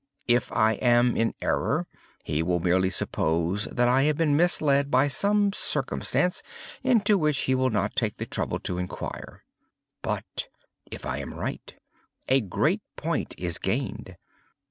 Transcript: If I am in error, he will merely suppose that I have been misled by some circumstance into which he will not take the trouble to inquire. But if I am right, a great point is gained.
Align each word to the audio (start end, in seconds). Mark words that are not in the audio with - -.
If 0.27 0.51
I 0.51 0.77
am 0.81 1.15
in 1.15 1.35
error, 1.43 1.85
he 2.23 2.41
will 2.41 2.59
merely 2.59 2.89
suppose 2.89 3.65
that 3.65 3.87
I 3.87 4.01
have 4.05 4.17
been 4.17 4.35
misled 4.35 4.89
by 4.89 5.07
some 5.07 5.53
circumstance 5.53 6.41
into 6.81 7.19
which 7.19 7.37
he 7.41 7.53
will 7.53 7.69
not 7.69 7.95
take 7.95 8.17
the 8.17 8.25
trouble 8.25 8.57
to 8.61 8.79
inquire. 8.79 9.43
But 10.01 10.47
if 10.89 11.05
I 11.05 11.19
am 11.19 11.35
right, 11.35 11.75
a 12.27 12.41
great 12.41 12.81
point 12.95 13.35
is 13.37 13.59
gained. 13.59 14.15